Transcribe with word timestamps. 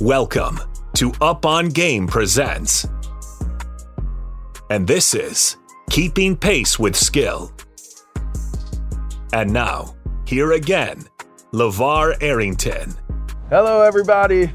Welcome 0.00 0.58
to 0.94 1.12
Up 1.20 1.44
on 1.44 1.68
Game 1.68 2.06
Presents. 2.06 2.88
And 4.70 4.86
this 4.86 5.12
is 5.14 5.58
Keeping 5.90 6.38
Pace 6.38 6.78
with 6.78 6.96
Skill. 6.96 7.52
And 9.34 9.52
now, 9.52 9.94
here 10.26 10.52
again, 10.52 11.04
LaVar 11.52 12.16
Arrington. 12.22 12.94
Hello, 13.50 13.82
everybody. 13.82 14.50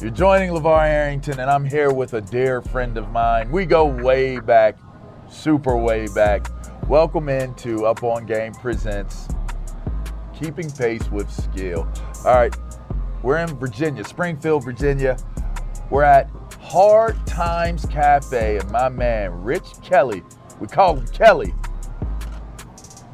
You're 0.00 0.10
joining 0.10 0.50
LaVar 0.50 0.84
Arrington, 0.84 1.40
and 1.40 1.50
I'm 1.50 1.64
here 1.64 1.92
with 1.92 2.14
a 2.14 2.20
dear 2.20 2.62
friend 2.62 2.96
of 2.96 3.10
mine. 3.10 3.50
We 3.50 3.66
go 3.66 3.84
way 3.84 4.38
back, 4.38 4.78
super 5.28 5.76
way 5.76 6.06
back. 6.14 6.46
Welcome 6.88 7.28
into 7.28 7.84
Up 7.84 8.04
on 8.04 8.26
Game 8.26 8.54
Presents 8.54 9.26
Keeping 10.40 10.70
Pace 10.70 11.10
with 11.10 11.28
Skill. 11.32 11.88
All 12.24 12.34
right, 12.34 12.54
we're 13.22 13.38
in 13.38 13.48
Virginia, 13.58 14.04
Springfield, 14.04 14.64
Virginia. 14.64 15.16
We're 15.90 16.02
at 16.02 16.30
Hard 16.60 17.24
Times 17.26 17.86
Cafe, 17.86 18.58
and 18.58 18.70
my 18.70 18.88
man, 18.88 19.42
Rich 19.42 19.80
Kelly, 19.82 20.22
we 20.58 20.66
call 20.66 20.96
him 20.96 21.06
Kelly. 21.08 21.54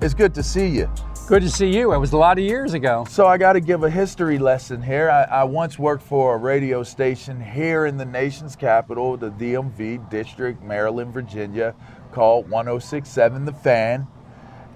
It's 0.01 0.15
good 0.15 0.35
to 0.35 0.43
see 0.43 0.69
you. 0.69 0.91
Good 1.27 1.43
to 1.43 1.51
see 1.51 1.69
you. 1.69 1.93
It 1.93 1.99
was 1.99 2.13
a 2.13 2.17
lot 2.17 2.39
of 2.39 2.45
years 2.45 2.73
ago. 2.73 3.05
So 3.11 3.27
I 3.27 3.37
got 3.37 3.53
to 3.53 3.61
give 3.61 3.83
a 3.83 3.91
history 3.91 4.39
lesson 4.39 4.81
here. 4.81 5.11
I, 5.11 5.25
I, 5.25 5.45
once 5.45 5.79
worked 5.79 6.03
for 6.03 6.35
a 6.35 6.39
radio 6.39 6.83
station 6.83 7.39
here 7.39 7.85
in 7.85 7.99
the 7.99 8.05
nation's 8.07 8.57
capital, 8.57 9.17
the 9.17 9.31
DMV 9.33 10.09
district, 10.09 10.63
Maryland, 10.63 11.13
Virginia, 11.13 11.75
called 12.13 12.49
1067 12.49 13.45
The 13.45 13.53
Fan 13.53 14.07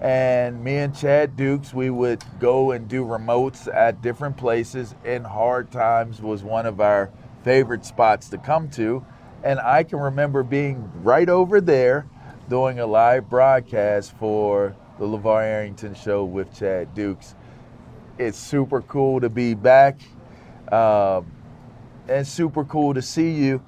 and 0.03 0.65
me 0.65 0.79
and 0.79 0.97
Chad 0.97 1.37
Dukes, 1.37 1.73
we 1.73 1.89
would 1.89 2.25
go 2.41 2.73
and 2.73 2.89
do 2.89 3.05
remotes 3.05 3.73
at 3.73 4.03
different 4.03 4.37
places. 4.37 4.97
And 5.05 5.25
Hard 5.25 5.71
Times 5.71 6.21
was 6.21 6.43
one 6.43 6.67
of 6.67 6.81
our 6.81 7.13
favorite 7.45 7.87
spots 7.87 8.29
to 8.31 8.39
come 8.39 8.69
to. 8.71 9.07
And 9.45 9.61
I 9.61 9.85
can 9.85 10.01
remember 10.01 10.43
being 10.43 10.91
right 11.05 11.29
over 11.29 11.61
there 11.61 12.09
doing 12.49 12.81
a 12.81 12.87
live 12.87 13.31
broadcast 13.31 14.13
for 14.17 14.75
the 14.99 15.07
LaVar 15.07 15.45
Arrington 15.45 15.95
show 15.95 16.25
with 16.25 16.53
Chad 16.53 16.93
Dukes. 16.97 17.37
It's 18.19 18.39
super 18.39 18.83
cool 18.83 19.21
to 19.21 19.29
be 19.29 19.55
back 19.55 20.01
um, 20.73 21.31
and 22.09 22.27
super 22.27 22.65
cool 22.65 22.93
to 22.95 23.03
see 23.03 23.31
you 23.31 23.63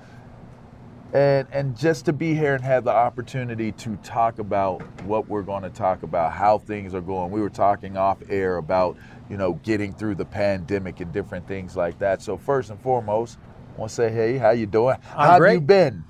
and 1.15 1.47
and 1.53 1.79
just 1.79 2.05
to 2.05 2.13
be 2.13 2.35
here 2.35 2.57
and 2.57 2.65
have 2.65 2.85
the 2.85 2.91
opportunity 2.91 3.71
to 3.71 3.97
talk 3.99 4.41
about 4.41 4.83
what 5.03 5.29
we're 5.29 5.43
going 5.43 5.63
to 5.63 5.71
talk 5.71 6.03
about 6.03 6.33
how 6.33 6.59
things 6.59 6.93
are 6.93 7.01
going. 7.01 7.31
We 7.31 7.41
were 7.41 7.49
talking 7.49 7.97
off 7.97 8.19
air 8.29 8.57
about 8.57 8.97
you 9.31 9.37
know 9.37 9.55
getting 9.63 9.95
through 9.95 10.17
the 10.17 10.25
pandemic 10.25 11.01
and 11.01 11.13
different 11.13 11.47
things 11.47 11.77
like 11.77 11.99
that. 12.01 12.21
So 12.21 12.37
first 12.37 12.71
and 12.71 12.81
foremost 12.81 13.39
i 13.75 13.81
want 13.81 13.89
to 13.91 13.95
say 13.95 14.11
hey 14.11 14.37
how 14.37 14.51
you 14.51 14.67
doing? 14.67 14.97
I'm 15.17 15.29
how 15.31 15.39
great. 15.39 15.53
have 15.53 15.63
you 15.63 15.67
been? 15.67 16.05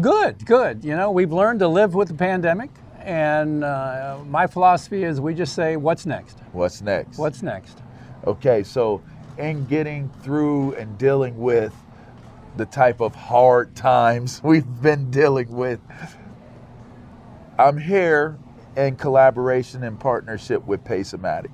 Good 0.00 0.46
good. 0.46 0.84
You 0.84 0.96
know 0.96 1.10
we've 1.10 1.32
learned 1.32 1.58
to 1.60 1.68
live 1.68 1.94
with 1.94 2.08
the 2.08 2.14
pandemic 2.14 2.70
and 3.00 3.64
uh, 3.64 4.18
my 4.26 4.46
philosophy 4.46 5.02
is 5.02 5.20
we 5.20 5.34
just 5.34 5.54
say 5.54 5.76
what's 5.76 6.06
next? 6.06 6.38
What's 6.52 6.82
next? 6.82 7.18
What's 7.18 7.42
next? 7.42 7.82
Okay 8.24 8.62
so 8.62 9.02
in 9.38 9.64
getting 9.66 10.08
through 10.22 10.74
and 10.74 10.96
dealing 10.98 11.36
with 11.36 11.74
the 12.56 12.66
type 12.66 13.00
of 13.00 13.14
hard 13.14 13.74
times 13.74 14.40
we've 14.44 14.82
been 14.82 15.10
dealing 15.10 15.50
with. 15.50 15.80
I'm 17.58 17.78
here 17.78 18.38
in 18.76 18.96
collaboration 18.96 19.84
and 19.84 19.98
partnership 19.98 20.64
with 20.66 20.84
Pace-O-Matic. 20.84 21.50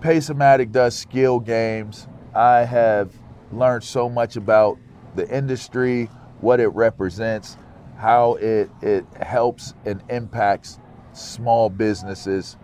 Pace-O-Matic 0.00 0.70
does 0.70 0.96
skill 0.96 1.40
games. 1.40 2.08
I 2.34 2.64
have 2.64 3.12
learned 3.52 3.84
so 3.84 4.08
much 4.08 4.36
about 4.36 4.78
the 5.14 5.28
industry, 5.34 6.10
what 6.40 6.60
it 6.60 6.68
represents, 6.68 7.56
how 7.96 8.34
it, 8.34 8.70
it 8.82 9.06
helps 9.20 9.72
and 9.86 10.02
impacts 10.10 10.78
small 11.12 11.70
businesses. 11.70 12.56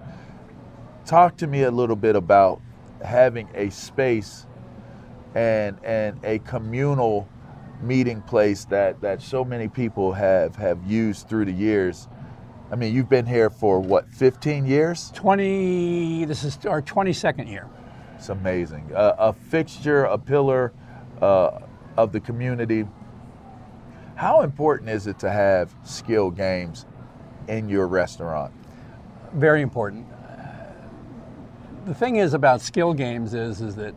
Talk 1.06 1.36
to 1.38 1.46
me 1.46 1.62
a 1.62 1.70
little 1.70 1.96
bit 1.96 2.16
about 2.16 2.60
having 3.02 3.48
a 3.54 3.70
space 3.70 4.46
and 5.34 5.78
and 5.84 6.18
a 6.24 6.38
communal 6.40 7.28
meeting 7.82 8.22
place 8.22 8.64
that 8.66 9.00
that 9.00 9.22
so 9.22 9.44
many 9.44 9.68
people 9.68 10.12
have 10.12 10.56
have 10.56 10.82
used 10.84 11.28
through 11.28 11.44
the 11.46 11.52
years. 11.52 12.08
I 12.72 12.76
mean, 12.76 12.94
you've 12.94 13.08
been 13.08 13.26
here 13.26 13.50
for 13.50 13.80
what, 13.80 14.08
15 14.14 14.64
years? 14.64 15.10
20. 15.14 16.24
This 16.26 16.44
is 16.44 16.58
our 16.66 16.80
22nd 16.80 17.48
year. 17.50 17.68
It's 18.16 18.28
amazing. 18.28 18.88
Uh, 18.94 19.16
a 19.18 19.32
fixture, 19.32 20.04
a 20.04 20.16
pillar 20.16 20.72
uh, 21.20 21.58
of 21.96 22.12
the 22.12 22.20
community. 22.20 22.86
How 24.14 24.42
important 24.42 24.90
is 24.90 25.06
it 25.08 25.18
to 25.20 25.30
have 25.30 25.74
skill 25.82 26.30
games 26.30 26.86
in 27.48 27.68
your 27.68 27.88
restaurant? 27.88 28.52
Very 29.34 29.62
important. 29.62 30.06
the 31.86 31.94
thing 31.94 32.16
is 32.16 32.34
about 32.34 32.60
skill 32.60 32.94
games 32.94 33.34
is 33.34 33.60
is 33.60 33.74
that 33.76 33.94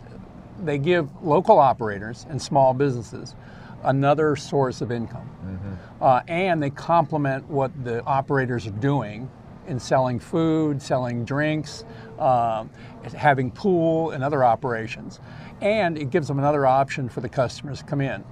they 0.65 0.77
give 0.77 1.09
local 1.23 1.59
operators 1.59 2.25
and 2.29 2.41
small 2.41 2.73
businesses 2.73 3.35
another 3.83 4.35
source 4.35 4.81
of 4.81 4.91
income, 4.91 5.29
mm-hmm. 5.45 6.03
uh, 6.03 6.21
and 6.27 6.61
they 6.61 6.69
complement 6.69 7.47
what 7.49 7.71
the 7.83 8.03
operators 8.05 8.65
are 8.65 8.71
doing 8.71 9.29
in 9.67 9.79
selling 9.79 10.19
food, 10.19 10.81
selling 10.81 11.25
drinks, 11.25 11.85
um, 12.19 12.69
having 13.15 13.51
pool 13.51 14.11
and 14.11 14.23
other 14.23 14.43
operations, 14.43 15.19
and 15.61 15.97
it 15.97 16.09
gives 16.09 16.27
them 16.27 16.39
another 16.39 16.65
option 16.65 17.09
for 17.09 17.21
the 17.21 17.29
customers 17.29 17.79
to 17.79 17.85
come 17.85 18.01
in. 18.01 18.23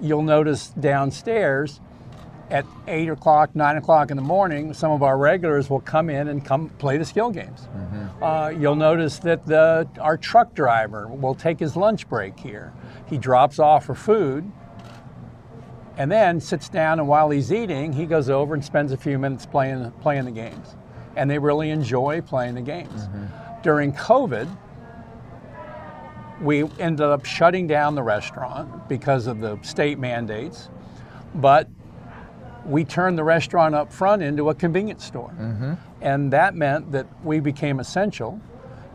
You'll 0.00 0.22
notice 0.22 0.68
downstairs 0.68 1.80
at 2.50 2.66
8 2.88 3.10
o'clock, 3.10 3.54
9 3.54 3.76
o'clock 3.76 4.10
in 4.10 4.16
the 4.16 4.22
morning, 4.22 4.74
some 4.74 4.90
of 4.90 5.02
our 5.02 5.16
regulars 5.16 5.70
will 5.70 5.80
come 5.80 6.10
in 6.10 6.28
and 6.28 6.44
come 6.44 6.68
play 6.70 6.96
the 6.98 7.04
skill 7.04 7.30
games. 7.30 7.60
Mm-hmm. 7.60 8.06
Uh, 8.20 8.52
you'll 8.58 8.76
notice 8.76 9.18
that 9.20 9.46
the, 9.46 9.88
our 9.98 10.16
truck 10.16 10.54
driver 10.54 11.08
will 11.08 11.34
take 11.34 11.58
his 11.58 11.74
lunch 11.74 12.08
break 12.08 12.38
here. 12.38 12.72
He 13.08 13.16
drops 13.16 13.58
off 13.58 13.86
for 13.86 13.94
food 13.94 14.50
and 15.96 16.10
then 16.10 16.40
sits 16.40 16.68
down, 16.68 16.98
and 16.98 17.08
while 17.08 17.30
he's 17.30 17.52
eating, 17.52 17.92
he 17.92 18.06
goes 18.06 18.30
over 18.30 18.54
and 18.54 18.64
spends 18.64 18.92
a 18.92 18.96
few 18.96 19.18
minutes 19.18 19.46
playing, 19.46 19.90
playing 20.02 20.24
the 20.24 20.30
games. 20.30 20.76
And 21.16 21.30
they 21.30 21.38
really 21.38 21.70
enjoy 21.70 22.20
playing 22.20 22.54
the 22.54 22.62
games. 22.62 23.02
Mm-hmm. 23.02 23.62
During 23.62 23.92
COVID, 23.92 24.48
we 26.40 26.64
ended 26.78 27.00
up 27.00 27.24
shutting 27.24 27.66
down 27.66 27.94
the 27.94 28.02
restaurant 28.02 28.88
because 28.88 29.26
of 29.26 29.40
the 29.40 29.58
state 29.62 29.98
mandates, 29.98 30.70
but 31.34 31.68
we 32.66 32.84
turned 32.84 33.18
the 33.18 33.24
restaurant 33.24 33.74
up 33.74 33.92
front 33.92 34.22
into 34.22 34.50
a 34.50 34.54
convenience 34.54 35.04
store. 35.04 35.34
Mm-hmm. 35.38 35.74
And 36.00 36.32
that 36.32 36.54
meant 36.54 36.92
that 36.92 37.06
we 37.24 37.40
became 37.40 37.80
essential 37.80 38.40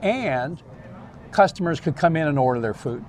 and 0.01 0.61
customers 1.31 1.79
could 1.79 1.95
come 1.95 2.15
in 2.15 2.27
and 2.27 2.39
order 2.39 2.59
their 2.59 2.73
food. 2.73 3.03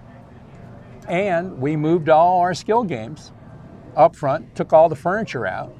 And 1.08 1.60
we 1.60 1.76
moved 1.76 2.08
all 2.08 2.40
our 2.40 2.54
skill 2.54 2.82
games 2.84 3.32
up 3.94 4.16
front, 4.16 4.54
took 4.56 4.72
all 4.72 4.88
the 4.88 4.96
furniture 4.96 5.46
out, 5.46 5.74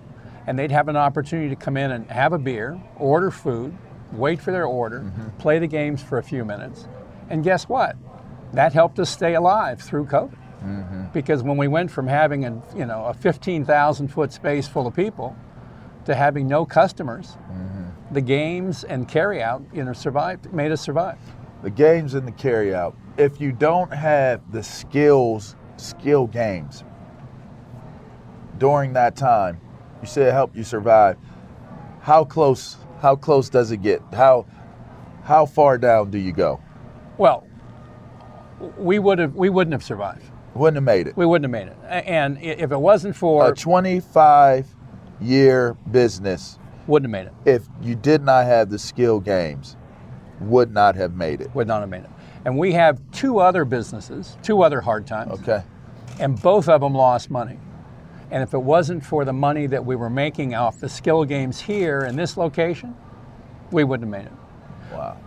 and 0.47 0.59
they'd 0.59 0.71
have 0.71 0.89
an 0.89 0.97
opportunity 0.97 1.49
to 1.49 1.57
come 1.57 1.77
in 1.77 1.91
and 1.91 2.11
have 2.11 2.33
a 2.33 2.39
beer, 2.39 2.81
order 2.97 3.31
food, 3.31 3.77
wait 4.13 4.41
for 4.41 4.53
their 4.53 4.67
order, 4.67 5.01
mm-hmm. 5.01 5.37
play 5.39 5.59
the 5.59 5.67
games 5.67 6.03
for 6.03 6.19
a 6.19 6.23
few 6.23 6.45
minutes. 6.45 6.87
And 7.29 7.43
guess 7.43 7.69
what? 7.69 7.97
That 8.53 8.73
helped 8.73 8.99
us 9.01 9.11
stay 9.11 9.35
alive 9.35 9.81
through 9.81 10.07
COVID. 10.07 10.39
Mm-hmm. 10.63 11.05
Because 11.13 11.43
when 11.43 11.57
we 11.57 11.69
went 11.69 11.91
from 11.91 12.07
having 12.07 12.45
a, 12.45 12.63
you 12.77 12.87
know, 12.87 13.05
a 13.05 13.15
15,000 13.15 14.09
foot 14.09 14.33
space 14.33 14.67
full 14.67 14.87
of 14.87 14.95
people 14.95 15.37
to 16.05 16.15
having 16.15 16.47
no 16.47 16.65
customers, 16.65 17.37
mm-hmm. 17.51 18.15
the 18.15 18.21
games 18.21 18.85
and 18.85 19.09
carryout 19.09 19.65
you 19.75 19.85
know, 19.85 19.93
survived, 19.93 20.53
made 20.53 20.73
us 20.73 20.81
survive. 20.81 21.19
The 21.63 21.71
games 21.71 22.15
and 22.15 22.27
the 22.27 22.33
carryout. 22.33 22.95
If 23.17 23.41
you 23.41 23.53
don't 23.53 23.93
have 23.93 24.53
the 24.53 24.63
skills, 24.63 25.57
skill 25.77 26.27
games 26.27 26.85
during 28.59 28.93
that 28.95 29.17
time, 29.17 29.61
you 30.01 30.07
said 30.07 30.33
help 30.33 30.57
you 30.57 30.65
survive. 30.65 31.17
How 32.01 32.25
close? 32.25 32.77
How 33.01 33.17
close 33.17 33.49
does 33.49 33.71
it 33.71 33.79
get? 33.79 34.03
How 34.13 34.47
how 35.25 35.47
far 35.47 35.79
down 35.79 36.11
do 36.11 36.19
you 36.19 36.33
go? 36.33 36.61
Well, 37.19 37.47
we 38.79 38.99
would 38.99 39.19
have 39.19 39.35
we 39.35 39.49
wouldn't 39.49 39.73
have 39.73 39.83
survived. 39.83 40.25
Wouldn't 40.57 40.77
have 40.77 40.85
made 40.85 41.07
it. 41.07 41.17
We 41.17 41.27
wouldn't 41.27 41.53
have 41.55 41.67
made 41.67 41.73
it. 41.73 42.07
And 42.07 42.39
if 42.41 42.73
it 42.73 42.81
wasn't 42.81 43.15
for 43.15 43.51
a 43.51 43.55
25 43.55 44.67
year 45.21 45.77
business, 45.91 46.59
wouldn't 46.87 47.15
have 47.15 47.25
made 47.25 47.31
it. 47.31 47.55
If 47.57 47.67
you 47.83 47.95
did 47.95 48.23
not 48.23 48.47
have 48.47 48.71
the 48.71 48.79
skill 48.79 49.21
games, 49.21 49.77
would 50.41 50.73
not 50.73 50.95
have 50.97 51.15
made 51.15 51.41
it. 51.41 51.55
Would 51.55 51.67
not 51.67 51.81
have 51.81 51.89
made 51.89 52.05
it. 52.05 52.11
And 52.45 52.57
we 52.57 52.73
have 52.73 53.01
two 53.11 53.39
other 53.39 53.65
businesses, 53.65 54.37
two 54.43 54.63
other 54.63 54.81
hard 54.81 55.07
times. 55.07 55.33
Okay. 55.41 55.63
And 56.21 56.41
both 56.41 56.69
of 56.69 56.81
them 56.81 56.95
lost 56.95 57.31
money. 57.31 57.59
And 58.31 58.43
if 58.43 58.55
it 58.55 58.59
wasn't 58.59 59.05
for 59.05 59.25
the 59.25 59.33
money 59.33 59.67
that 59.67 59.85
we 59.85 59.97
were 59.97 60.11
making 60.11 60.55
off 60.55 60.81
the 60.81 60.89
skill 60.89 61.25
games 61.25 61.61
here 61.61 62.05
in 62.05 62.17
this 62.17 62.37
location, 62.37 62.95
we 63.71 63.85
wouldn't 63.85 64.13
have 64.13 64.25
made 64.25 64.31
it. 64.31 64.93
Wow 64.93 65.19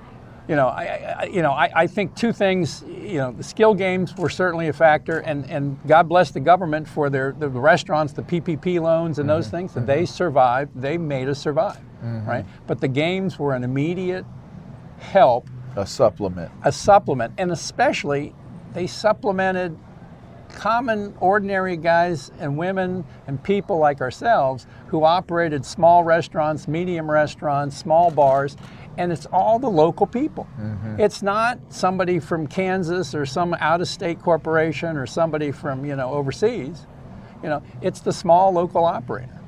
you 0.49 0.55
know, 0.55 0.67
I, 0.67 1.15
I 1.19 1.23
you 1.25 1.43
know, 1.43 1.51
I, 1.51 1.69
I, 1.75 1.87
think 1.87 2.15
two 2.15 2.33
things. 2.33 2.83
You 2.87 3.19
know, 3.19 3.31
the 3.31 3.43
skill 3.43 3.75
games 3.75 4.17
were 4.17 4.29
certainly 4.29 4.67
a 4.67 4.73
factor, 4.73 5.19
and, 5.19 5.45
and 5.45 5.79
God 5.87 6.09
bless 6.09 6.31
the 6.31 6.39
government 6.39 6.87
for 6.87 7.11
their 7.11 7.33
the 7.37 7.47
restaurants, 7.47 8.13
the 8.13 8.23
PPP 8.23 8.81
loans, 8.81 9.19
and 9.19 9.29
mm-hmm. 9.29 9.37
those 9.37 9.49
things. 9.49 9.75
That 9.75 9.81
mm-hmm. 9.81 9.87
they 9.87 10.05
survived. 10.07 10.71
They 10.75 10.97
made 10.97 11.29
us 11.29 11.37
survive, 11.39 11.77
mm-hmm. 12.03 12.27
right? 12.27 12.45
But 12.65 12.81
the 12.81 12.87
games 12.87 13.37
were 13.37 13.53
an 13.53 13.63
immediate 13.63 14.25
help, 14.97 15.47
a 15.75 15.85
supplement, 15.85 16.51
a 16.63 16.71
supplement, 16.71 17.31
and 17.37 17.51
especially 17.51 18.33
they 18.73 18.87
supplemented 18.87 19.77
common, 20.49 21.15
ordinary 21.19 21.77
guys 21.77 22.31
and 22.39 22.57
women 22.57 23.05
and 23.27 23.41
people 23.43 23.77
like 23.77 24.01
ourselves 24.01 24.67
who 24.87 25.03
operated 25.03 25.63
small 25.63 26.03
restaurants, 26.03 26.67
medium 26.67 27.09
restaurants, 27.09 27.77
small 27.77 28.09
bars, 28.11 28.57
and 28.97 29.11
it's 29.11 29.25
all 29.27 29.59
the 29.59 29.69
local 29.69 30.07
people. 30.07 30.47
Mm-hmm. 30.59 30.99
It's 30.99 31.21
not 31.21 31.59
somebody 31.69 32.19
from 32.19 32.47
Kansas 32.47 33.15
or 33.15 33.25
some 33.25 33.53
out-of-state 33.59 34.21
corporation 34.21 34.97
or 34.97 35.05
somebody 35.05 35.51
from 35.51 35.85
you 35.85 35.95
know 35.95 36.11
overseas. 36.11 36.85
You 37.41 37.49
know, 37.49 37.63
it's 37.81 38.01
the 38.01 38.11
small 38.11 38.51
local 38.51 38.83
operator. 38.83 39.39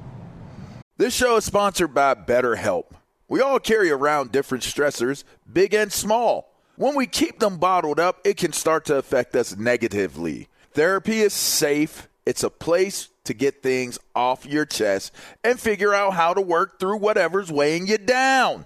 This 0.98 1.14
show 1.14 1.36
is 1.38 1.46
sponsored 1.46 1.94
by 1.94 2.16
BetterHelp. 2.16 2.86
We 3.28 3.42
all 3.42 3.60
carry 3.60 3.90
around 3.90 4.32
different 4.32 4.64
stressors, 4.64 5.24
big 5.52 5.74
and 5.74 5.92
small. 5.92 6.54
When 6.76 6.96
we 6.96 7.08
keep 7.08 7.40
them 7.40 7.58
bottled 7.58 8.00
up, 8.00 8.20
it 8.24 8.38
can 8.38 8.54
start 8.54 8.86
to 8.86 8.98
affect 8.98 9.36
us 9.36 9.56
negatively. 9.58 10.48
Therapy 10.74 11.20
is 11.20 11.34
safe. 11.34 12.08
It's 12.26 12.44
a 12.44 12.50
place 12.50 13.10
to 13.26 13.34
get 13.34 13.62
things 13.62 14.00
off 14.16 14.46
your 14.46 14.66
chest 14.66 15.14
and 15.44 15.60
figure 15.60 15.94
out 15.94 16.14
how 16.14 16.34
to 16.34 16.42
work 16.42 16.80
through 16.80 16.98
whatever's 16.98 17.52
weighing 17.52 17.88
you 17.88 17.98
down. 17.98 18.66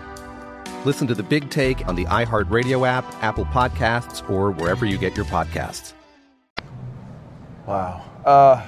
Listen 0.83 1.05
to 1.07 1.13
the 1.13 1.21
big 1.21 1.51
take 1.51 1.87
on 1.87 1.95
the 1.95 2.05
iHeartRadio 2.05 2.87
app, 2.87 3.05
Apple 3.23 3.45
Podcasts, 3.45 4.27
or 4.27 4.49
wherever 4.49 4.83
you 4.83 4.97
get 4.97 5.15
your 5.15 5.27
podcasts. 5.27 5.93
Wow. 7.67 8.03
Uh, 8.25 8.65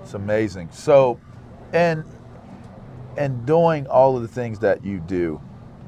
it's 0.00 0.14
amazing. 0.14 0.68
So, 0.70 1.18
and 1.72 2.04
and 3.16 3.44
doing 3.44 3.88
all 3.88 4.16
of 4.16 4.22
the 4.22 4.28
things 4.28 4.60
that 4.60 4.84
you 4.84 5.00
do, 5.00 5.40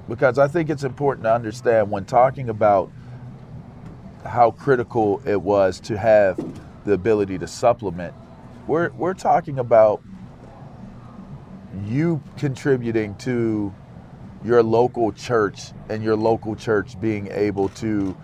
because 0.09 0.37
I 0.37 0.49
think 0.49 0.68
it's 0.68 0.83
important 0.83 1.23
to 1.25 1.33
understand 1.33 1.92
when 1.92 2.04
talking 2.04 2.49
about 2.49 2.90
how 4.25 4.50
critical 4.50 5.23
it 5.25 5.40
was 5.40 5.78
to 5.80 5.97
have 5.97 6.44
the 6.85 6.92
ability 6.92 7.38
to 7.38 7.47
supplement. 7.47 8.14
We're 8.66 8.90
we're 8.90 9.14
talking 9.14 9.61
about 9.61 10.02
you 11.87 12.21
contributing 12.37 13.14
to 13.18 13.73
your 14.44 14.62
local 14.62 15.12
church 15.12 15.72
and 15.88 16.02
your 16.02 16.16
local 16.16 16.54
church 16.54 17.00
being 17.00 17.28
able 17.32 17.68
to 17.70 18.16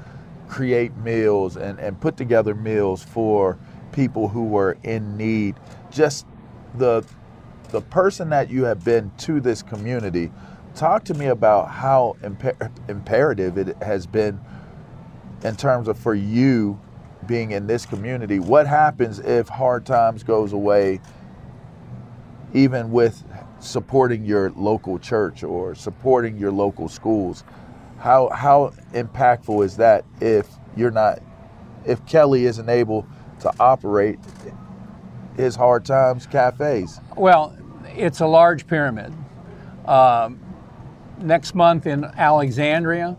create 0.48 0.96
meals 0.98 1.56
and, 1.56 1.78
and 1.78 2.00
put 2.00 2.16
together 2.16 2.54
meals 2.54 3.02
for 3.02 3.58
people 3.92 4.28
who 4.28 4.44
were 4.44 4.76
in 4.82 5.16
need. 5.16 5.56
Just 5.90 6.26
the 6.76 7.04
the 7.70 7.80
person 7.80 8.30
that 8.30 8.50
you 8.50 8.64
have 8.64 8.84
been 8.84 9.12
to 9.16 9.40
this 9.40 9.62
community. 9.62 10.30
Talk 10.74 11.04
to 11.04 11.14
me 11.14 11.26
about 11.26 11.68
how 11.70 12.16
imper- 12.22 12.70
imperative 12.88 13.58
it 13.58 13.80
has 13.82 14.06
been 14.06 14.40
in 15.44 15.56
terms 15.56 15.88
of 15.88 15.98
for 15.98 16.14
you 16.14 16.80
being 17.26 17.52
in 17.52 17.66
this 17.66 17.86
community. 17.86 18.40
What 18.40 18.66
happens 18.66 19.20
if 19.20 19.48
hard 19.48 19.86
times 19.86 20.22
goes 20.24 20.52
away, 20.52 21.00
even 22.52 22.90
with 22.90 23.22
supporting 23.60 24.24
your 24.24 24.50
local 24.50 24.98
church 24.98 25.42
or 25.42 25.74
supporting 25.74 26.36
your 26.36 26.50
local 26.50 26.88
schools? 26.88 27.44
How 27.98 28.30
how 28.30 28.72
impactful 28.92 29.64
is 29.64 29.76
that 29.76 30.04
if 30.20 30.48
you're 30.76 30.90
not 30.90 31.20
if 31.84 32.04
Kelly 32.06 32.46
isn't 32.46 32.68
able 32.68 33.06
to 33.40 33.52
operate 33.60 34.18
his 35.36 35.56
hard 35.56 35.84
times 35.84 36.26
cafes? 36.26 37.00
Well, 37.16 37.56
it's 37.96 38.20
a 38.20 38.26
large 38.26 38.66
pyramid. 38.66 39.12
Um, 39.86 40.40
next 41.18 41.54
month 41.54 41.86
in 41.86 42.04
Alexandria, 42.04 43.16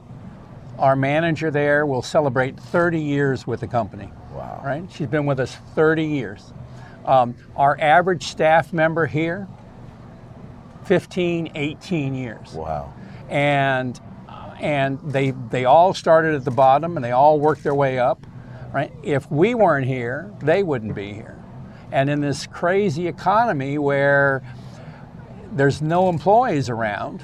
our 0.77 0.95
manager 0.95 1.51
there 1.51 1.85
will 1.85 2.01
celebrate 2.01 2.59
30 2.59 2.99
years 2.99 3.45
with 3.45 3.59
the 3.59 3.67
company. 3.67 4.11
Wow. 4.33 4.61
Right? 4.63 4.89
She's 4.91 5.07
been 5.07 5.25
with 5.25 5.39
us 5.39 5.55
30 5.75 6.05
years. 6.05 6.53
Um, 7.05 7.35
our 7.55 7.79
average 7.79 8.27
staff 8.27 8.73
member 8.73 9.05
here, 9.05 9.47
15, 10.91 11.53
18 11.55 12.13
years. 12.13 12.51
Wow. 12.51 12.93
And 13.29 13.97
and 14.59 14.99
they 14.99 15.31
they 15.49 15.63
all 15.63 15.93
started 15.93 16.35
at 16.35 16.43
the 16.43 16.51
bottom 16.51 16.97
and 16.97 17.05
they 17.05 17.13
all 17.13 17.39
worked 17.39 17.63
their 17.63 17.73
way 17.73 17.97
up, 17.97 18.27
right? 18.73 18.91
If 19.01 19.31
we 19.31 19.55
weren't 19.55 19.87
here, 19.87 20.29
they 20.41 20.63
wouldn't 20.63 20.93
be 20.93 21.13
here. 21.13 21.41
And 21.93 22.09
in 22.09 22.19
this 22.19 22.45
crazy 22.45 23.07
economy 23.07 23.77
where 23.77 24.43
there's 25.53 25.81
no 25.81 26.09
employees 26.09 26.67
around 26.69 27.23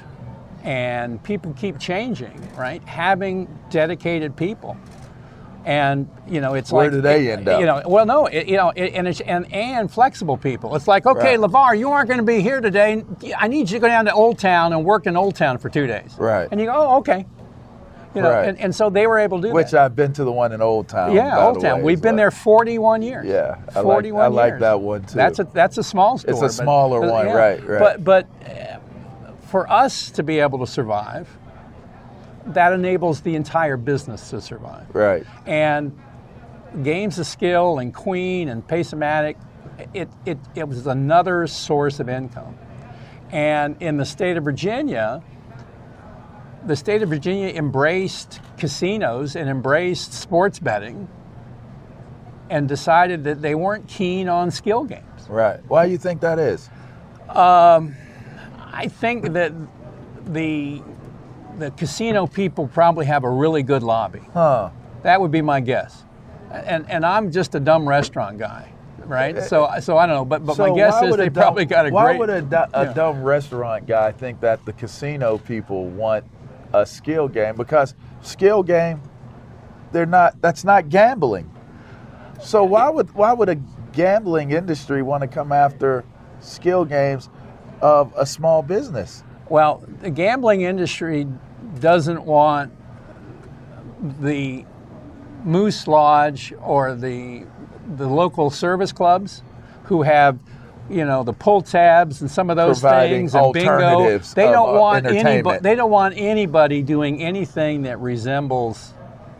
and 0.64 1.22
people 1.22 1.52
keep 1.52 1.78
changing, 1.78 2.40
right? 2.56 2.82
Having 2.84 3.54
dedicated 3.68 4.34
people. 4.34 4.78
And 5.68 6.08
you 6.26 6.40
know, 6.40 6.54
it's 6.54 6.72
like 6.72 6.76
Where 6.78 6.84
like 6.86 6.92
do 6.92 7.00
they 7.02 7.30
end 7.30 7.46
up? 7.46 7.60
You 7.60 7.66
know, 7.66 7.82
well, 7.84 8.06
no, 8.06 8.24
it, 8.24 8.48
you 8.48 8.56
know, 8.56 8.70
it, 8.74 8.94
and 8.94 9.06
it's 9.06 9.20
and 9.20 9.52
and 9.52 9.90
flexible 9.92 10.38
people. 10.38 10.74
It's 10.74 10.88
like, 10.88 11.04
okay, 11.04 11.36
Right. 11.36 11.50
Lavar, 11.50 11.78
you 11.78 11.90
aren't 11.90 12.08
going 12.08 12.16
to 12.20 12.24
be 12.24 12.40
here 12.40 12.62
today. 12.62 13.04
I 13.36 13.48
need 13.48 13.68
you 13.70 13.76
to 13.76 13.78
go 13.80 13.86
down 13.86 14.06
to 14.06 14.12
Old 14.14 14.38
Town 14.38 14.72
and 14.72 14.82
work 14.82 15.06
in 15.06 15.14
Old 15.14 15.36
Town 15.36 15.58
for 15.58 15.68
two 15.68 15.86
days. 15.86 16.14
Right. 16.18 16.48
And 16.50 16.58
you 16.58 16.66
go, 16.68 16.72
oh, 16.74 16.96
okay. 17.00 17.26
You 18.14 18.22
know, 18.22 18.30
Right. 18.30 18.48
and, 18.48 18.58
and 18.58 18.74
so 18.74 18.88
they 18.88 19.06
were 19.06 19.18
able 19.18 19.42
to 19.42 19.48
do 19.48 19.52
Which 19.54 19.72
that. 19.72 19.84
I've 19.84 19.94
been 19.94 20.14
to 20.14 20.24
the 20.24 20.32
one 20.32 20.52
in 20.52 20.62
Old 20.62 20.88
Town. 20.88 21.12
yeah, 21.12 21.38
Old 21.38 21.60
Town. 21.60 21.80
way. 21.80 21.84
We've 21.84 21.92
It's 21.98 22.02
been 22.02 22.12
like- 22.14 22.22
there 22.22 22.30
41 22.30 23.02
years. 23.02 23.26
Yeah, 23.26 23.56
I 23.76 23.80
like- 23.80 23.84
41 23.84 24.24
I 24.24 24.28
like 24.28 24.50
years. 24.52 24.60
that 24.60 24.80
one, 24.80 25.02
too. 25.02 25.16
That's 25.16 25.38
a 25.38 25.44
that's 25.52 25.76
a 25.76 25.82
small 25.82 26.16
store. 26.16 26.32
It's 26.32 26.42
a 26.42 26.48
smaller 26.48 27.00
but, 27.02 27.10
one, 27.12 27.26
yeah. 27.26 27.34
right, 27.34 27.68
right. 27.68 27.78
But 27.78 28.04
but 28.04 28.26
uh, 28.50 28.78
for 29.48 29.70
us 29.70 30.10
to 30.12 30.22
be 30.22 30.40
able 30.40 30.58
to 30.60 30.66
survive, 30.66 31.28
that 32.54 32.72
enables 32.72 33.20
the 33.20 33.34
entire 33.34 33.76
business 33.76 34.30
to 34.30 34.40
survive. 34.40 34.86
Right. 34.94 35.26
And 35.46 35.98
games 36.82 37.18
of 37.18 37.26
skill 37.26 37.78
and 37.78 37.94
Queen 37.94 38.48
and 38.48 38.66
Pace-O-Matic, 38.66 39.36
it, 39.94 40.08
it, 40.24 40.38
it 40.54 40.68
was 40.68 40.86
another 40.86 41.46
source 41.46 42.00
of 42.00 42.08
income. 42.08 42.56
And 43.30 43.80
in 43.80 43.96
the 43.96 44.04
state 44.04 44.36
of 44.36 44.44
Virginia, 44.44 45.22
the 46.66 46.76
state 46.76 47.02
of 47.02 47.08
Virginia 47.10 47.48
embraced 47.48 48.40
casinos 48.56 49.36
and 49.36 49.48
embraced 49.48 50.12
sports 50.12 50.58
betting 50.58 51.08
and 52.50 52.66
decided 52.66 53.24
that 53.24 53.42
they 53.42 53.54
weren't 53.54 53.86
keen 53.86 54.28
on 54.28 54.50
skill 54.50 54.84
games. 54.84 55.28
Right. 55.28 55.60
Why 55.68 55.86
do 55.86 55.92
you 55.92 55.98
think 55.98 56.22
that 56.22 56.38
is? 56.38 56.70
Um, 57.28 57.94
I 58.72 58.88
think 58.88 59.32
that 59.34 59.52
the 60.24 60.82
the 61.58 61.70
casino 61.72 62.26
people 62.26 62.68
probably 62.68 63.06
have 63.06 63.24
a 63.24 63.30
really 63.30 63.62
good 63.62 63.82
lobby. 63.82 64.20
Huh. 64.32 64.70
That 65.02 65.20
would 65.20 65.30
be 65.30 65.42
my 65.42 65.60
guess. 65.60 66.04
And 66.50 66.88
and 66.88 67.04
I'm 67.04 67.30
just 67.30 67.54
a 67.54 67.60
dumb 67.60 67.86
restaurant 67.88 68.38
guy, 68.38 68.72
right? 69.04 69.36
Eh, 69.36 69.40
so 69.42 69.68
so 69.80 69.98
I 69.98 70.06
don't 70.06 70.16
know, 70.16 70.24
but 70.24 70.46
but 70.46 70.56
So 70.56 70.68
my 70.68 70.74
guess 70.74 71.02
is 71.02 71.10
would 71.10 71.20
they 71.20 71.28
dumb- 71.28 71.42
probably 71.42 71.66
got 71.66 71.86
a 71.86 71.90
why 71.90 72.06
great. 72.06 72.18
would 72.20 72.30
a, 72.30 72.42
du- 72.42 72.68
a 72.72 72.84
Yeah. 72.86 72.92
dumb 72.94 73.22
restaurant 73.22 73.86
guy 73.86 74.12
think 74.12 74.40
that 74.40 74.64
the 74.64 74.72
casino 74.72 75.38
people 75.38 75.86
want 75.86 76.24
a 76.72 76.86
skill 76.86 77.28
game? 77.28 77.54
Because 77.56 77.94
skill 78.22 78.62
game, 78.62 79.00
they're 79.92 80.06
not. 80.06 80.40
That's 80.40 80.64
not 80.64 80.88
gambling. 80.88 81.50
So 82.40 82.64
why 82.64 82.88
would 82.88 83.12
why 83.14 83.32
would 83.32 83.48
a 83.50 83.56
gambling 83.92 84.52
industry 84.52 85.02
want 85.02 85.22
to 85.22 85.26
come 85.28 85.52
after 85.52 86.04
skill 86.40 86.84
games 86.84 87.28
of 87.82 88.12
a 88.16 88.24
small 88.24 88.62
business? 88.62 89.22
Well, 89.50 89.82
the 90.00 90.10
gambling 90.10 90.62
industry 90.62 91.26
doesn't 91.80 92.24
want 92.24 92.72
the 94.20 94.64
Moose 95.44 95.86
Lodge 95.86 96.52
or 96.60 96.94
the 96.94 97.44
the 97.96 98.06
local 98.06 98.50
service 98.50 98.92
clubs 98.92 99.42
who 99.84 100.02
have 100.02 100.38
you 100.90 101.04
know 101.04 101.22
the 101.22 101.32
pull 101.32 101.62
tabs 101.62 102.20
and 102.20 102.30
some 102.30 102.50
of 102.50 102.56
those 102.56 102.80
Providing 102.80 103.20
things 103.28 103.34
and 103.34 103.52
bingo. 103.52 104.18
They 104.18 104.44
don't 104.50 104.76
uh, 104.76 104.80
want 104.80 105.06
anybody. 105.06 105.60
They 105.60 105.74
don't 105.74 105.90
want 105.90 106.14
anybody 106.16 106.82
doing 106.82 107.22
anything 107.22 107.82
that 107.82 107.98
resembles 108.00 108.92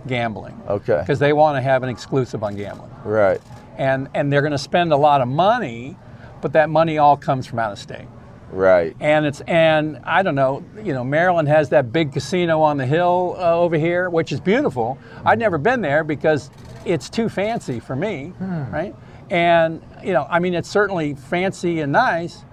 gambling 0.07 0.61
Okay. 0.69 0.99
because 1.01 1.19
they 1.19 1.33
want 1.33 1.57
to 1.57 1.61
have 1.61 1.83
an 1.83 1.89
exclusive 1.89 2.43
on 2.43 2.57
gambling. 2.57 2.91
Right. 3.05 3.41
And 3.77 4.09
and 4.15 4.33
they're 4.33 4.43
going 4.43 4.53
to 4.53 4.59
spend 4.59 4.93
a 4.93 4.97
lot 4.97 5.21
of 5.21 5.29
money, 5.29 5.97
but 6.41 6.53
that 6.53 6.71
money 6.71 6.99
all 6.99 7.17
comes 7.17 7.47
from 7.47 7.59
out 7.59 7.73
of 7.73 7.79
state. 7.79 8.09
Right. 8.50 8.97
And 9.00 9.26
it's 9.26 9.40
and 9.43 9.99
I 10.05 10.23
don't 10.23 10.35
know, 10.35 10.64
you 10.83 10.95
know, 10.95 11.05
Maryland 11.05 11.49
has 11.49 11.69
that 11.71 11.93
big 11.93 12.12
casino 12.12 12.61
on 12.62 12.78
the 12.78 12.87
hill 12.87 13.37
uh, 13.38 13.55
over 13.55 13.76
here, 13.76 14.09
which 14.09 14.33
is 14.33 14.40
beautiful. 14.40 14.99
I'd 15.25 15.38
never 15.38 15.59
been 15.59 15.81
there 15.83 16.02
because 16.02 16.50
it's 16.87 17.11
too 17.11 17.28
fancy 17.28 17.78
for 17.81 17.95
me, 17.95 18.28
Hmm. 18.38 18.71
right? 18.73 18.95
And 19.31 19.83
you 20.02 20.14
know, 20.14 20.26
I 20.31 20.38
mean, 20.38 20.55
it's 20.55 20.69
certainly 20.71 21.14
fancy 21.14 21.81
and 21.81 21.93
nice, 21.93 22.45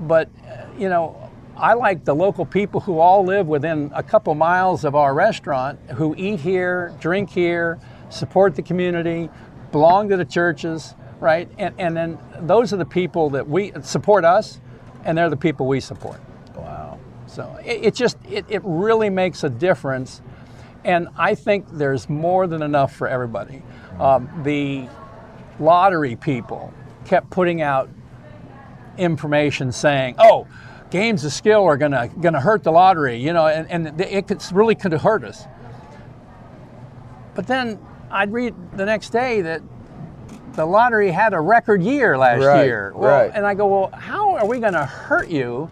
but 0.00 0.28
uh, 0.46 0.66
you 0.78 0.88
know, 0.88 1.30
I 1.56 1.74
like 1.74 2.04
the 2.04 2.14
local 2.14 2.44
people 2.44 2.80
who 2.80 2.98
all 2.98 3.24
live 3.24 3.46
within 3.46 3.90
a 3.94 4.02
couple 4.02 4.34
miles 4.34 4.84
of 4.84 4.94
our 4.94 5.14
restaurant, 5.14 5.78
who 5.94 6.14
eat 6.18 6.40
here, 6.40 6.92
drink 7.00 7.30
here, 7.30 7.78
support 8.10 8.54
the 8.56 8.62
community, 8.62 9.30
belong 9.72 10.08
to 10.08 10.16
the 10.16 10.24
churches, 10.24 10.94
right? 11.20 11.48
And, 11.58 11.74
and 11.78 11.96
then 11.96 12.18
those 12.40 12.72
are 12.72 12.76
the 12.76 12.84
people 12.84 13.30
that 13.30 13.48
we 13.48 13.72
support 13.82 14.24
us, 14.24 14.60
and 15.04 15.16
they're 15.16 15.30
the 15.30 15.36
people 15.36 15.66
we 15.66 15.80
support. 15.80 16.20
Wow. 16.56 16.98
So 17.26 17.58
it, 17.64 17.86
it 17.86 17.94
just 17.94 18.16
it, 18.28 18.44
it 18.48 18.62
really 18.64 19.10
makes 19.10 19.44
a 19.44 19.50
difference, 19.50 20.22
and 20.84 21.08
I 21.16 21.34
think 21.34 21.66
there's 21.70 22.08
more 22.08 22.46
than 22.46 22.62
enough 22.62 22.94
for 22.94 23.08
everybody. 23.08 23.62
Um, 23.98 24.28
the 24.44 24.88
lottery 25.58 26.16
people 26.16 26.72
kept 27.04 27.30
putting 27.30 27.62
out 27.62 27.88
information 28.98 29.72
saying, 29.72 30.16
"Oh, 30.18 30.46
games 30.94 31.24
of 31.24 31.32
skill 31.32 31.64
are 31.64 31.76
gonna 31.76 32.08
gonna 32.20 32.40
hurt 32.40 32.62
the 32.62 32.70
lottery, 32.70 33.16
you 33.16 33.32
know, 33.32 33.48
and, 33.48 33.68
and 33.68 34.00
it 34.00 34.28
could, 34.28 34.40
really 34.52 34.76
could 34.76 34.92
hurt 34.92 35.24
us. 35.24 35.44
But 37.34 37.48
then 37.48 37.84
I'd 38.12 38.32
read 38.32 38.54
the 38.76 38.86
next 38.86 39.10
day 39.10 39.40
that 39.42 39.60
the 40.56 40.64
lottery 40.64 41.10
had 41.10 41.34
a 41.34 41.40
record 41.40 41.82
year 41.82 42.16
last 42.16 42.44
Right, 42.44 42.64
year. 42.64 42.92
Well, 42.94 43.10
right. 43.10 43.30
And 43.34 43.46
I 43.46 43.54
go, 43.54 43.66
well, 43.66 43.90
how 43.98 44.36
are 44.36 44.46
we 44.46 44.58
going 44.60 44.72
to 44.74 44.84
hurt 44.86 45.28
you 45.28 45.70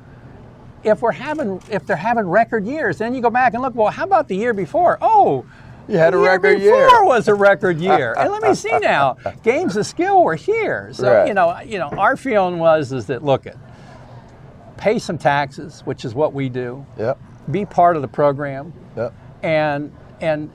if 0.85 1.01
we're 1.03 1.13
having 1.13 1.63
if 1.71 1.87
they're 1.87 1.97
having 1.97 2.29
record 2.29 2.67
years? 2.67 2.99
Then 2.99 3.15
you 3.15 3.21
go 3.21 3.31
back 3.31 3.55
and 3.55 3.63
look. 3.63 3.75
Well, 3.75 3.91
how 3.91 4.05
about 4.05 4.29
the 4.29 4.37
year 4.37 4.53
before? 4.55 4.99
Oh. 5.01 5.45
You 5.89 5.99
had 5.99 6.15
a 6.15 6.17
year 6.17 6.27
record 6.27 6.59
before 6.59 6.77
year. 6.79 7.05
was 7.05 7.27
a 7.27 7.35
record 7.35 7.79
year, 7.79 8.15
and 8.17 8.31
let 8.31 8.41
me 8.41 8.55
see 8.57 8.79
now. 8.79 9.17
Games 9.43 9.77
of 9.77 9.85
skill 9.85 10.23
were 10.23 10.37
here, 10.37 10.91
so 10.93 11.13
Right. 11.13 11.27
you 11.27 11.35
know, 11.35 11.59
you 11.61 11.79
know, 11.79 11.89
our 11.89 12.17
feeling 12.17 12.61
was 12.61 12.93
is 12.93 13.07
that 13.07 13.25
look 13.25 13.47
it, 13.47 13.57
pay 14.77 15.01
some 15.01 15.19
taxes, 15.19 15.81
which 15.85 16.05
is 16.05 16.15
what 16.15 16.33
we 16.33 16.49
do. 16.49 16.87
Yep. 16.99 17.19
Be 17.51 17.65
part 17.67 17.97
of 17.97 18.03
the 18.03 18.09
program. 18.09 18.73
Yep. 18.97 19.13
And 19.43 19.93
and 20.21 20.53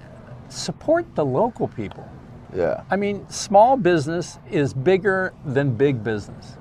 support 0.48 1.06
the 1.16 1.26
local 1.26 1.68
people. 1.68 2.08
Yeah. 2.56 2.84
I 2.90 2.96
mean, 2.96 3.28
small 3.30 3.78
business 3.78 4.40
is 4.50 4.74
bigger 4.74 5.34
than 5.46 5.76
big 5.76 6.04
business. 6.04 6.54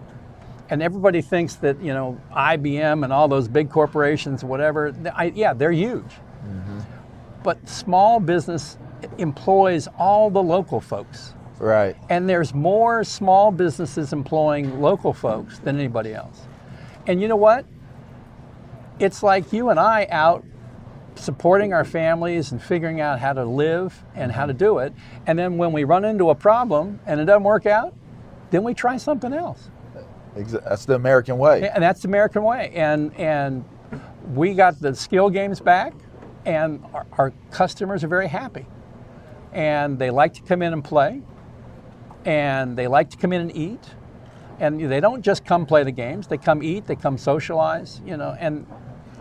And 0.69 0.83
everybody 0.83 1.23
thinks 1.23 1.55
that, 1.57 1.81
you 1.81 1.95
know, 1.95 2.21
IBM 2.33 3.05
and 3.05 3.13
all 3.13 3.29
those 3.29 3.47
big 3.47 3.71
corporations, 3.71 4.43
whatever, 4.43 4.95
I, 5.15 5.27
yeah, 5.27 5.53
they're 5.53 5.71
huge. 5.71 6.03
Mm-hmm. 6.03 6.81
But 7.45 7.69
small 7.69 8.19
business 8.19 8.77
employs 9.19 9.87
all 9.99 10.31
the 10.31 10.43
local 10.43 10.81
folks. 10.81 11.35
Right. 11.59 11.97
And 12.11 12.29
there's 12.29 12.53
more 12.53 13.05
small 13.05 13.53
businesses 13.53 14.13
employing 14.13 14.81
local 14.81 15.13
folks 15.13 15.59
than 15.61 15.79
anybody 15.79 16.13
else. 16.13 16.43
And 17.07 17.23
you 17.23 17.29
know 17.29 17.37
what? 17.37 17.65
It's 18.99 19.23
like 19.23 19.53
you 19.53 19.71
and 19.71 19.79
I 19.79 20.07
out 20.11 20.45
supporting 21.17 21.73
our 21.73 21.85
families 21.85 22.53
and 22.53 22.63
figuring 22.63 23.01
out 23.01 23.19
how 23.19 23.33
to 23.33 23.45
live 23.45 24.05
and 24.15 24.33
how 24.33 24.47
to 24.47 24.53
do 24.53 24.79
it. 24.79 24.93
And 25.27 25.39
then 25.39 25.57
when 25.57 25.73
we 25.73 25.85
run 25.85 26.05
into 26.05 26.31
a 26.31 26.35
problem 26.35 27.01
and 27.07 27.21
it 27.21 27.25
doesn't 27.25 27.45
work 27.45 27.67
out, 27.67 27.95
then 28.51 28.63
we 28.63 28.75
try 28.75 28.97
something 28.97 29.33
else. 29.33 29.71
That's 30.35 30.85
the 30.85 30.95
American 30.95 31.39
way. 31.39 31.69
And 31.69 31.83
that's 31.83 32.03
the 32.03 32.09
American 32.09 32.43
way. 32.43 32.71
And 32.75 33.15
and 33.17 33.65
we 34.35 34.55
got 34.55 34.81
the 34.81 34.95
skill 34.95 35.31
games 35.31 35.61
back, 35.61 35.95
and 36.45 36.85
our, 36.93 37.07
our 37.13 37.33
customers 37.51 38.05
are 38.05 38.09
very 38.09 38.29
happy. 38.29 38.67
And 39.53 39.99
they 39.99 40.11
like 40.11 40.35
to 40.35 40.43
come 40.43 40.63
in 40.63 40.73
and 40.73 40.85
play, 40.85 41.23
and 42.25 42.77
they 42.77 42.87
like 42.87 43.11
to 43.11 43.17
come 43.17 43.33
in 43.33 43.41
and 43.41 43.57
eat. 43.57 43.81
And 44.59 44.81
they 44.91 45.01
don't 45.01 45.23
just 45.23 45.45
come 45.45 45.65
play 45.67 45.85
the 45.85 45.93
games; 45.93 46.27
they 46.27 46.39
come 46.39 46.63
eat, 46.63 46.87
they 46.87 46.97
come 46.97 47.17
socialize. 47.17 48.01
You 48.05 48.17
know, 48.17 48.37
and 48.39 48.67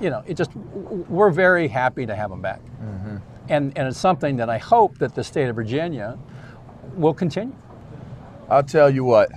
you 0.01 0.09
know, 0.09 0.23
it 0.27 0.35
just 0.35 0.55
we're 0.55 1.29
very 1.31 1.67
happy 1.67 2.05
to 2.05 2.15
have 2.15 2.29
them 2.29 2.41
back. 2.41 2.61
And 3.49 3.77
and 3.77 3.87
it's 3.87 3.99
something 3.99 4.37
that 4.37 4.49
I 4.49 4.57
hope 4.57 4.97
that 4.99 5.15
the 5.15 5.23
state 5.23 5.47
of 5.47 5.55
Virginia 5.55 6.17
will 6.95 7.13
continue. 7.13 7.55
I'll 8.49 8.63
tell 8.63 8.89
you 8.89 9.03
what. 9.03 9.31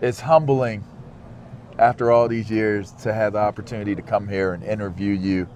It's 0.00 0.20
humbling 0.20 0.84
after 1.78 2.10
all 2.10 2.28
these 2.28 2.50
years 2.50 2.92
to 3.02 3.12
have 3.12 3.32
the 3.34 3.40
opportunity 3.40 3.94
to 3.94 4.02
come 4.02 4.28
here 4.28 4.52
and 4.52 4.62
interview 4.64 5.12
you 5.12 5.48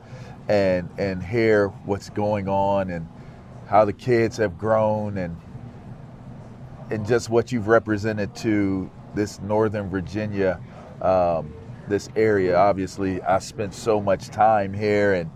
and 0.49 0.89
and 0.99 1.23
hear 1.23 1.69
what's 1.85 2.11
going 2.11 2.49
on 2.49 2.91
and 2.91 3.09
how 3.67 3.85
the 3.85 3.93
kids 3.93 4.37
have 4.37 4.59
grown 4.59 5.17
and 5.19 5.37
and 6.91 7.07
just 7.07 7.31
what 7.31 7.53
you've 7.53 7.69
represented 7.69 8.35
to 8.37 8.91
this 9.15 9.41
Northern 9.41 9.89
Virginia, 9.89 10.61
um, 11.01 11.53
this 11.89 12.09
area. 12.17 12.57
Obviously, 12.57 13.23
I 13.23 13.39
spent 13.39 13.75
so 13.75 14.01
much 14.01 14.29
time 14.29 14.73
here, 14.73 15.15
and 15.15 15.31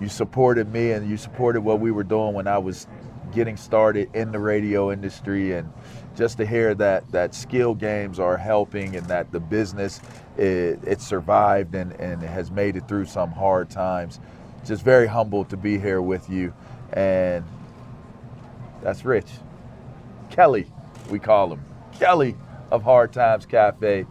you 0.00 0.08
supported 0.08 0.72
me, 0.72 0.92
and 0.92 1.08
you 1.08 1.16
supported 1.16 1.60
what 1.62 1.80
we 1.80 1.90
were 1.90 2.04
doing 2.04 2.34
when 2.34 2.46
I 2.46 2.58
was 2.58 2.86
getting 3.32 3.56
started 3.56 4.08
in 4.14 4.30
the 4.32 4.38
radio 4.38 4.92
industry, 4.92 5.54
and 5.54 5.72
just 6.16 6.36
to 6.38 6.46
hear 6.46 6.74
that 6.74 7.10
that 7.10 7.34
skill 7.34 7.74
games 7.74 8.20
are 8.20 8.36
helping, 8.36 8.96
and 8.96 9.06
that 9.06 9.32
the 9.32 9.40
business 9.40 10.00
it, 10.36 10.78
it 10.86 11.00
survived 11.00 11.74
and 11.74 11.92
and 12.00 12.22
has 12.22 12.50
made 12.50 12.76
it 12.76 12.86
through 12.86 13.06
some 13.06 13.30
hard 13.30 13.70
times. 13.70 14.20
Just 14.64 14.82
very 14.82 15.06
humbled 15.06 15.50
to 15.50 15.56
be 15.56 15.78
here 15.78 16.00
with 16.00 16.30
you, 16.30 16.54
and 16.92 17.44
that's 18.82 19.04
Rich. 19.04 19.30
Kelly, 20.30 20.66
we 21.10 21.18
call 21.18 21.52
him 21.52 21.64
Kelly 21.92 22.36
of 22.70 22.82
Hard 22.82 23.12
Times 23.12 23.46
Cafe. 23.46 24.06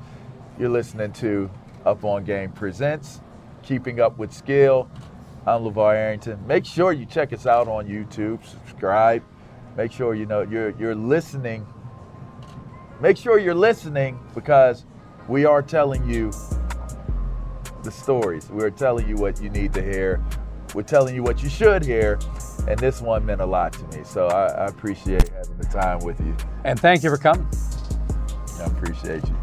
You're 0.59 0.69
listening 0.69 1.11
to 1.13 1.49
Up 1.83 2.03
on 2.03 2.23
Game 2.25 2.51
Presents, 2.51 3.21
Keeping 3.63 3.99
Up 3.99 4.19
with 4.19 4.31
Skill. 4.31 4.87
I'm 5.47 5.63
LaVar 5.63 5.95
Arrington. 5.95 6.45
Make 6.45 6.63
sure 6.63 6.93
you 6.93 7.07
check 7.07 7.33
us 7.33 7.47
out 7.47 7.67
on 7.67 7.87
YouTube, 7.87 8.45
subscribe. 8.45 9.23
Make 9.75 9.91
sure 9.91 10.13
you 10.13 10.27
know 10.27 10.43
you're 10.43 10.69
you're 10.77 10.93
listening. 10.93 11.65
Make 13.01 13.17
sure 13.17 13.39
you're 13.39 13.55
listening 13.55 14.19
because 14.35 14.85
we 15.27 15.43
are 15.43 15.63
telling 15.63 16.07
you 16.07 16.31
the 17.81 17.91
stories. 17.91 18.47
We're 18.49 18.69
telling 18.69 19.09
you 19.09 19.15
what 19.15 19.41
you 19.41 19.49
need 19.49 19.73
to 19.73 19.81
hear. 19.81 20.23
We're 20.75 20.83
telling 20.83 21.15
you 21.15 21.23
what 21.23 21.41
you 21.41 21.49
should 21.49 21.83
hear. 21.83 22.19
And 22.67 22.77
this 22.77 23.01
one 23.01 23.25
meant 23.25 23.41
a 23.41 23.45
lot 23.45 23.73
to 23.73 23.97
me. 23.97 24.03
So 24.03 24.27
I, 24.27 24.45
I 24.49 24.65
appreciate 24.67 25.29
having 25.29 25.57
the 25.57 25.65
time 25.65 25.99
with 25.99 26.19
you. 26.19 26.37
And 26.63 26.79
thank 26.79 27.03
you 27.03 27.09
for 27.09 27.17
coming. 27.17 27.47
I 28.59 28.65
appreciate 28.65 29.27
you. 29.27 29.42